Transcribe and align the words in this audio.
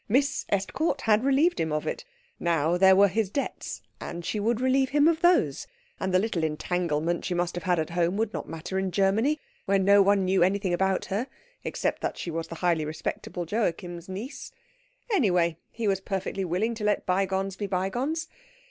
Miss 0.09 0.47
Estcourt 0.51 1.01
had 1.01 1.23
relieved 1.23 1.59
him 1.59 1.71
of 1.71 1.85
it. 1.85 2.05
Now 2.39 2.75
there 2.75 2.95
were 2.95 3.07
his 3.07 3.29
debts, 3.29 3.83
and 3.99 4.25
she 4.25 4.39
would 4.39 4.59
relieve 4.59 4.89
him 4.89 5.07
of 5.07 5.21
those; 5.21 5.67
and 5.99 6.11
the 6.11 6.17
little 6.17 6.43
entanglement 6.43 7.23
she 7.23 7.35
must 7.35 7.53
have 7.53 7.65
had 7.65 7.77
at 7.77 7.91
home 7.91 8.17
would 8.17 8.33
not 8.33 8.49
matter 8.49 8.79
in 8.79 8.89
Germany, 8.89 9.39
where 9.65 9.77
no 9.77 10.01
one 10.01 10.25
knew 10.25 10.41
anything 10.41 10.73
about 10.73 11.05
her, 11.05 11.27
except 11.63 12.01
that 12.01 12.17
she 12.17 12.31
was 12.31 12.47
the 12.47 12.55
highly 12.65 12.83
respectable 12.83 13.45
Joachim's 13.47 14.09
niece. 14.09 14.51
Anyway, 15.13 15.57
he 15.69 15.87
was 15.87 16.01
perfectly 16.01 16.43
willing 16.45 16.73
to 16.73 16.83
let 16.83 17.05
bygones 17.05 17.55
be 17.55 17.67
bygones. 17.67 18.27